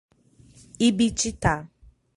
[0.87, 1.53] Ibititá